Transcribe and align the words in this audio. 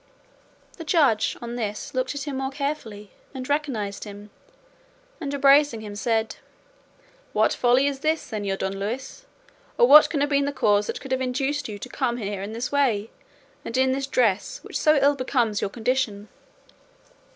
The 0.77 0.83
judge 0.83 1.37
on 1.43 1.55
this 1.57 1.93
looked 1.93 2.15
at 2.15 2.23
him 2.23 2.37
more 2.37 2.49
carefully 2.49 3.11
and 3.35 3.47
recognised 3.47 4.03
him, 4.03 4.31
and 5.19 5.31
embracing 5.31 5.81
him 5.81 5.95
said, 5.95 6.37
"What 7.33 7.53
folly 7.53 7.85
is 7.85 7.99
this, 7.99 8.31
Señor 8.31 8.57
Don 8.57 8.79
Luis, 8.79 9.27
or 9.77 9.87
what 9.87 10.09
can 10.09 10.21
have 10.21 10.29
been 10.31 10.45
the 10.45 10.51
cause 10.53 10.87
that 10.87 10.99
could 10.99 11.11
have 11.11 11.21
induced 11.21 11.69
you 11.69 11.77
to 11.77 11.87
come 11.87 12.17
here 12.17 12.41
in 12.41 12.51
this 12.51 12.71
way, 12.71 13.11
and 13.63 13.77
in 13.77 13.91
this 13.91 14.07
dress, 14.07 14.59
which 14.63 14.79
so 14.79 14.95
ill 14.99 15.13
becomes 15.13 15.61
your 15.61 15.69
condition?" 15.69 16.29